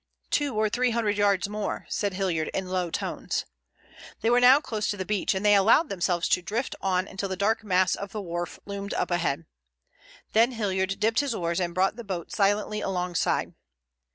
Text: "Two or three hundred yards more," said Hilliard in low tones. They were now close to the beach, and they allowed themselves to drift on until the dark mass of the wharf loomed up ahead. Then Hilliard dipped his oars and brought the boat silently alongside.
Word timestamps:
"Two 0.31 0.55
or 0.55 0.67
three 0.67 0.89
hundred 0.89 1.15
yards 1.15 1.47
more," 1.47 1.85
said 1.87 2.15
Hilliard 2.15 2.47
in 2.55 2.69
low 2.69 2.89
tones. 2.89 3.45
They 4.21 4.31
were 4.31 4.39
now 4.39 4.59
close 4.59 4.87
to 4.87 4.97
the 4.97 5.05
beach, 5.05 5.35
and 5.35 5.45
they 5.45 5.53
allowed 5.53 5.89
themselves 5.89 6.27
to 6.29 6.41
drift 6.41 6.75
on 6.81 7.07
until 7.07 7.29
the 7.29 7.35
dark 7.37 7.63
mass 7.63 7.93
of 7.93 8.11
the 8.11 8.19
wharf 8.19 8.57
loomed 8.65 8.95
up 8.95 9.11
ahead. 9.11 9.45
Then 10.33 10.53
Hilliard 10.53 10.99
dipped 10.99 11.19
his 11.19 11.35
oars 11.35 11.59
and 11.59 11.75
brought 11.75 11.97
the 11.97 12.03
boat 12.03 12.31
silently 12.31 12.81
alongside. 12.81 13.53